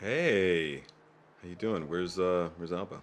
Hey, 0.00 0.76
how 1.42 1.48
you 1.48 1.56
doing? 1.56 1.88
Where's 1.88 2.20
uh, 2.20 2.50
where's 2.56 2.72
Alba? 2.72 3.00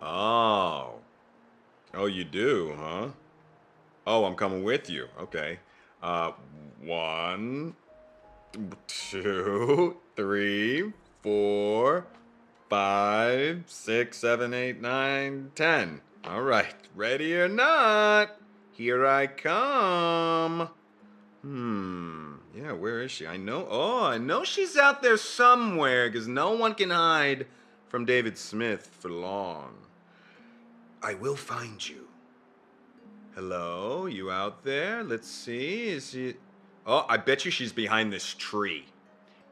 Oh, 0.00 1.00
oh, 1.94 2.06
you 2.06 2.22
do, 2.22 2.76
huh? 2.78 3.08
Oh, 4.06 4.24
I'm 4.24 4.36
coming 4.36 4.62
with 4.62 4.88
you. 4.88 5.08
Okay. 5.20 5.58
Uh, 6.00 6.30
one, 6.80 7.74
two, 8.86 9.96
three, 10.14 10.92
four, 11.24 12.06
five, 12.70 13.64
six, 13.66 14.18
seven, 14.18 14.54
eight, 14.54 14.80
nine, 14.80 15.50
ten. 15.56 16.02
All 16.24 16.42
right, 16.42 16.76
ready 16.94 17.34
or 17.34 17.48
not, 17.48 18.36
here 18.70 19.04
I 19.04 19.26
come. 19.26 20.68
Hmm. 21.46 22.34
Yeah, 22.56 22.72
where 22.72 23.02
is 23.02 23.12
she? 23.12 23.24
I 23.24 23.36
know. 23.36 23.68
Oh, 23.70 24.04
I 24.04 24.18
know 24.18 24.42
she's 24.42 24.76
out 24.76 25.00
there 25.00 25.16
somewhere 25.16 26.10
because 26.10 26.26
no 26.26 26.50
one 26.56 26.74
can 26.74 26.90
hide 26.90 27.46
from 27.88 28.04
David 28.04 28.36
Smith 28.36 28.90
for 28.98 29.10
long. 29.10 29.76
I 31.00 31.14
will 31.14 31.36
find 31.36 31.88
you. 31.88 32.08
Hello, 33.36 34.06
you 34.06 34.28
out 34.28 34.64
there? 34.64 35.04
Let's 35.04 35.28
see. 35.28 35.90
Is 35.90 36.10
she. 36.10 36.34
Oh, 36.84 37.06
I 37.08 37.16
bet 37.16 37.44
you 37.44 37.52
she's 37.52 37.72
behind 37.72 38.12
this 38.12 38.34
tree. 38.34 38.86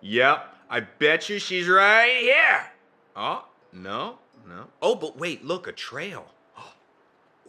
Yep, 0.01 0.53
I 0.69 0.81
bet 0.81 1.29
you 1.29 1.39
she's 1.39 1.69
right 1.69 2.17
here. 2.23 2.73
Oh, 3.15 3.47
no, 3.73 4.19
no. 4.48 4.67
Oh, 4.83 4.97
but 4.97 5.17
wait, 5.17 5.45
look, 5.45 5.69
a 5.69 5.73
trail. 5.73 6.27
Oh 6.59 6.73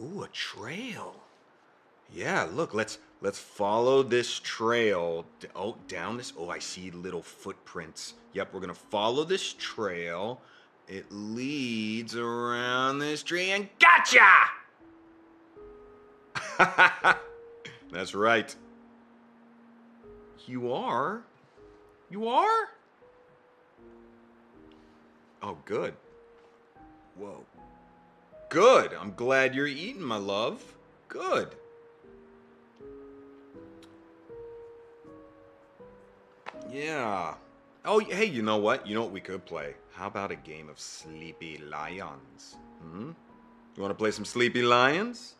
Ooh, 0.00 0.22
a 0.22 0.28
trail. 0.28 1.16
Yeah, 2.12 2.48
look, 2.52 2.74
let's 2.74 2.98
let's 3.20 3.38
follow 3.38 4.02
this 4.02 4.38
trail. 4.38 5.26
Oh, 5.54 5.76
down 5.88 6.16
this. 6.16 6.32
Oh, 6.38 6.48
I 6.48 6.58
see 6.58 6.90
little 6.90 7.22
footprints. 7.22 8.14
Yep, 8.32 8.52
we're 8.52 8.60
gonna 8.60 8.74
follow 8.74 9.24
this 9.24 9.52
trail. 9.54 10.40
It 10.88 11.06
leads 11.10 12.14
around 12.14 13.00
this 13.00 13.22
tree 13.22 13.50
and 13.50 13.68
gotcha! 13.80 14.20
That's 17.90 18.14
right. 18.14 18.54
You 20.46 20.72
are? 20.72 21.22
You 22.08 22.28
are? 22.28 22.68
Oh, 25.42 25.58
good. 25.64 25.94
Whoa. 27.16 27.44
Good. 28.48 28.94
I'm 28.94 29.14
glad 29.14 29.54
you're 29.54 29.66
eating, 29.66 30.02
my 30.02 30.16
love. 30.18 30.62
Good. 31.08 31.56
Yeah. 36.76 37.32
Oh, 37.86 38.00
hey, 38.00 38.26
you 38.26 38.42
know 38.42 38.58
what? 38.58 38.86
You 38.86 38.94
know 38.94 39.00
what 39.00 39.10
we 39.10 39.22
could 39.22 39.46
play? 39.46 39.74
How 39.94 40.08
about 40.08 40.30
a 40.30 40.36
game 40.36 40.68
of 40.68 40.78
Sleepy 40.78 41.56
Lions? 41.56 42.56
Hmm? 42.82 43.12
You 43.74 43.82
want 43.82 43.92
to 43.92 43.94
play 43.94 44.10
some 44.10 44.26
Sleepy 44.26 44.60
Lions? 44.60 45.36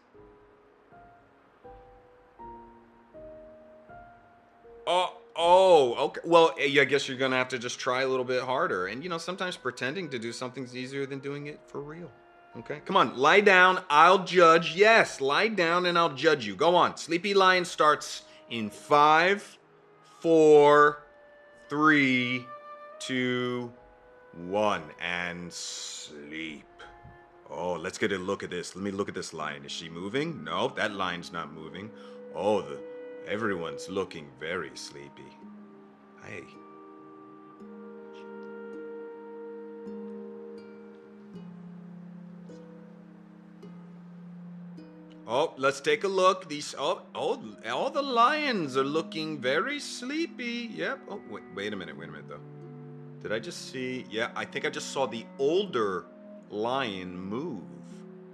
Oh, 4.86 5.12
oh, 5.36 5.94
okay. 6.06 6.20
Well, 6.24 6.54
eh, 6.58 6.80
I 6.80 6.84
guess 6.84 7.06
you're 7.06 7.18
gonna 7.18 7.36
have 7.36 7.48
to 7.48 7.58
just 7.58 7.78
try 7.78 8.00
a 8.00 8.08
little 8.08 8.24
bit 8.24 8.42
harder. 8.42 8.86
And 8.86 9.02
you 9.02 9.10
know, 9.10 9.18
sometimes 9.18 9.58
pretending 9.58 10.08
to 10.10 10.18
do 10.18 10.32
something's 10.32 10.74
easier 10.74 11.04
than 11.04 11.18
doing 11.18 11.48
it 11.48 11.60
for 11.66 11.82
real. 11.82 12.10
Okay, 12.56 12.80
come 12.86 12.96
on, 12.96 13.14
lie 13.14 13.42
down. 13.42 13.82
I'll 13.90 14.24
judge. 14.24 14.74
Yes, 14.74 15.20
lie 15.20 15.48
down 15.48 15.84
and 15.84 15.98
I'll 15.98 16.14
judge 16.14 16.46
you. 16.46 16.56
Go 16.56 16.74
on. 16.74 16.96
Sleepy 16.96 17.34
Lion 17.34 17.66
starts 17.66 18.22
in 18.48 18.70
five, 18.70 19.58
four, 20.20 21.02
three, 21.68 22.46
two, 22.98 23.72
one, 24.48 24.82
and 25.00 25.52
sleep. 25.52 26.64
Oh, 27.50 27.74
let's 27.74 27.98
get 27.98 28.12
a 28.12 28.18
look 28.18 28.42
at 28.42 28.50
this. 28.50 28.74
Let 28.74 28.84
me 28.84 28.90
look 28.90 29.08
at 29.08 29.14
this 29.14 29.32
lion. 29.32 29.64
Is 29.64 29.72
she 29.72 29.88
moving? 29.88 30.42
No, 30.44 30.68
that 30.76 30.92
lion's 30.92 31.32
not 31.32 31.52
moving. 31.52 31.90
Oh, 32.34 32.62
the 32.62 32.78
everyone's 33.26 33.88
looking 33.88 34.28
very 34.38 34.70
sleepy. 34.74 35.32
Hey. 36.24 36.44
Oh, 45.28 45.54
let's 45.56 45.80
take 45.80 46.04
a 46.04 46.08
look. 46.08 46.48
These 46.48 46.74
oh 46.78 47.02
oh 47.14 47.42
all 47.70 47.90
the 47.90 48.02
lions 48.02 48.76
are 48.76 48.84
looking 48.84 49.40
very 49.40 49.80
sleepy. 49.80 50.70
Yep. 50.72 51.00
Oh 51.10 51.20
wait, 51.28 51.42
wait 51.54 51.72
a 51.72 51.76
minute, 51.76 51.98
wait 51.98 52.08
a 52.08 52.12
minute 52.12 52.28
though. 52.28 52.40
Did 53.22 53.32
I 53.32 53.40
just 53.40 53.72
see? 53.72 54.04
Yeah, 54.08 54.30
I 54.36 54.44
think 54.44 54.64
I 54.64 54.70
just 54.70 54.92
saw 54.92 55.06
the 55.06 55.26
older 55.38 56.04
lion 56.48 57.18
move. 57.18 57.62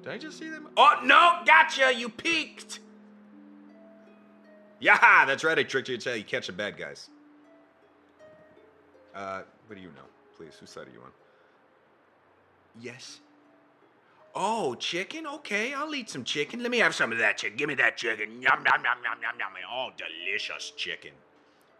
Did 0.02 0.12
I 0.12 0.18
just 0.18 0.38
see 0.38 0.50
them? 0.50 0.68
Oh 0.76 1.00
no, 1.02 1.40
gotcha! 1.46 1.94
You 1.94 2.10
peeked. 2.10 2.80
Yeah, 4.80 5.24
that's 5.24 5.44
right. 5.44 5.58
I 5.58 5.62
tricked 5.62 5.88
you. 5.88 5.94
It's 5.94 6.04
how 6.04 6.12
you 6.12 6.24
catch 6.24 6.48
the 6.48 6.52
bad 6.52 6.76
guys. 6.76 7.08
Uh, 9.14 9.42
what 9.66 9.76
do 9.76 9.80
you 9.80 9.88
know? 9.90 10.04
Please, 10.36 10.54
whose 10.58 10.70
side 10.70 10.88
are 10.88 10.90
you 10.90 11.00
on? 11.00 11.10
Yes. 12.80 13.20
Oh, 14.34 14.74
chicken? 14.74 15.26
Okay, 15.26 15.74
I'll 15.74 15.94
eat 15.94 16.08
some 16.08 16.24
chicken. 16.24 16.62
Let 16.62 16.70
me 16.70 16.78
have 16.78 16.94
some 16.94 17.12
of 17.12 17.18
that 17.18 17.36
chicken. 17.36 17.56
Give 17.58 17.68
me 17.68 17.74
that 17.74 17.96
chicken. 17.98 18.40
Yum, 18.40 18.64
yum, 18.64 18.64
yum, 18.64 18.98
yum, 19.04 19.18
yum, 19.22 19.34
yum. 19.38 19.52
Oh, 19.70 19.90
delicious 19.96 20.72
chicken. 20.76 21.12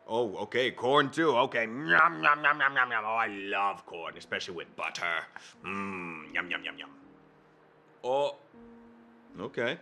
Oh, 0.07 0.37
okay, 0.37 0.71
corn 0.73 1.11
too. 1.11 1.31
Okay. 1.31 1.63
Yum, 1.65 1.87
yum, 1.89 2.23
yum, 2.23 2.45
yum, 2.45 2.61
yum, 2.61 2.91
yum. 2.91 3.05
Oh, 3.07 3.15
I 3.15 3.29
love 3.29 3.87
corn, 3.87 4.17
especially 4.19 4.55
with 4.55 4.77
butter. 4.77 5.25
Mmm, 5.65 6.35
yum, 6.35 6.51
yum, 6.51 6.65
yum, 6.65 6.79
yum. 6.79 6.91
Oh, 8.05 8.37
okay. 9.41 9.79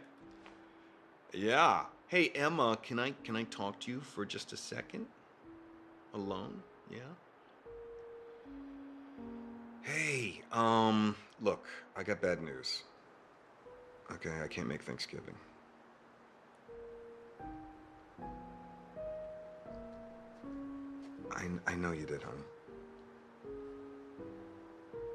Yeah. 1.32 1.84
Hey, 2.06 2.30
Emma, 2.34 2.78
can 2.82 2.98
I 2.98 3.12
can 3.24 3.34
I 3.34 3.44
talk 3.44 3.80
to 3.80 3.90
you 3.90 4.00
for 4.00 4.24
just 4.24 4.52
a 4.52 4.56
second? 4.56 5.06
Alone? 6.14 6.62
Yeah. 6.90 6.98
Hey, 9.82 10.42
um, 10.52 11.16
look, 11.40 11.66
I 11.96 12.02
got 12.02 12.20
bad 12.20 12.42
news. 12.42 12.82
Okay, 14.12 14.40
I 14.42 14.48
can't 14.48 14.66
make 14.66 14.82
Thanksgiving. 14.82 15.34
I, 21.32 21.46
I 21.66 21.74
know 21.74 21.92
you 21.92 22.06
did, 22.06 22.22
hon. 22.22 22.42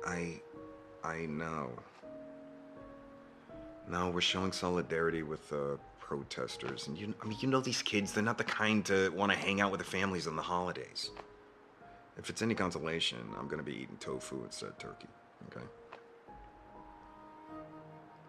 I 0.06 0.42
I 1.04 1.26
know. 1.26 1.72
No, 3.90 4.10
we're 4.10 4.22
showing 4.22 4.52
solidarity 4.52 5.24
with 5.24 5.48
the 5.50 5.78
protesters, 6.00 6.88
and 6.88 6.98
you 6.98 7.14
I 7.22 7.26
mean 7.26 7.38
you 7.42 7.50
know 7.50 7.60
these 7.60 7.82
kids, 7.82 8.14
they're 8.14 8.24
not 8.24 8.38
the 8.38 8.44
kind 8.44 8.86
to 8.86 9.10
want 9.10 9.32
to 9.32 9.38
hang 9.38 9.62
out 9.62 9.72
with 9.72 9.80
their 9.80 9.86
families 9.86 10.26
on 10.28 10.36
the 10.36 10.42
holidays. 10.42 11.12
If 12.18 12.30
it's 12.30 12.42
any 12.42 12.56
consolation, 12.56 13.20
I'm 13.38 13.48
gonna 13.48 13.64
be 13.64 13.74
eating 13.74 13.98
tofu 14.00 14.44
instead 14.44 14.70
of 14.70 14.78
turkey. 14.78 15.10
Okay. 15.48 15.66